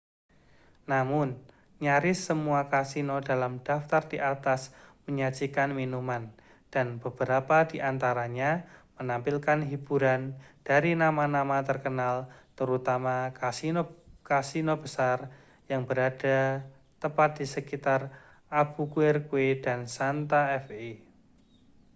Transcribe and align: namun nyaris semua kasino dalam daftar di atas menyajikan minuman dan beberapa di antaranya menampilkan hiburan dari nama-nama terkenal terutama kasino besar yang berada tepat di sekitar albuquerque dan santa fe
namun 0.91 1.27
nyaris 1.83 2.17
semua 2.29 2.61
kasino 2.73 3.15
dalam 3.29 3.53
daftar 3.67 4.01
di 4.11 4.17
atas 4.33 4.61
menyajikan 5.05 5.69
minuman 5.79 6.23
dan 6.73 6.87
beberapa 7.03 7.57
di 7.71 7.77
antaranya 7.91 8.51
menampilkan 8.97 9.59
hiburan 9.69 10.21
dari 10.69 10.91
nama-nama 11.03 11.57
terkenal 11.69 12.15
terutama 12.59 13.15
kasino 14.39 14.73
besar 14.83 15.17
yang 15.71 15.81
berada 15.89 16.39
tepat 17.01 17.29
di 17.39 17.45
sekitar 17.53 18.01
albuquerque 18.59 19.47
dan 19.65 19.79
santa 19.95 20.41
fe 20.65 20.85